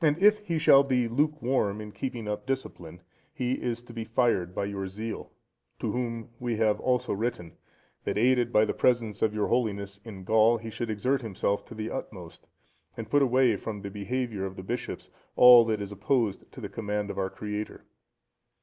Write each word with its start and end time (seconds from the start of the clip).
And 0.00 0.16
if 0.20 0.38
he 0.38 0.56
shall 0.58 0.82
be 0.82 1.06
lukewarm 1.06 1.78
in 1.82 1.92
keeping 1.92 2.26
up 2.26 2.46
discipline, 2.46 3.02
he 3.30 3.60
is 3.60 3.82
to 3.82 3.92
be 3.92 4.02
fired 4.02 4.54
by 4.54 4.64
your 4.64 4.88
zeal; 4.88 5.32
to 5.80 5.92
whom 5.92 6.30
we 6.40 6.56
have 6.56 6.80
also 6.80 7.12
written, 7.12 7.52
that 8.04 8.16
aided 8.16 8.54
by 8.54 8.64
the 8.64 8.72
presence 8.72 9.20
of 9.20 9.34
your 9.34 9.48
Holiness 9.48 10.00
in 10.02 10.24
Gaul, 10.24 10.56
he 10.56 10.70
should 10.70 10.88
exert 10.88 11.20
himself 11.20 11.62
to 11.66 11.74
the 11.74 11.90
utmost, 11.90 12.46
and 12.96 13.10
put 13.10 13.20
away 13.20 13.56
from 13.56 13.82
the 13.82 13.90
behaviour 13.90 14.46
of 14.46 14.56
the 14.56 14.62
bishops 14.62 15.10
all 15.36 15.66
that 15.66 15.82
is 15.82 15.92
opposed 15.92 16.50
to 16.52 16.62
the 16.62 16.70
command 16.70 17.10
of 17.10 17.18
our 17.18 17.28
Creator. 17.28 17.84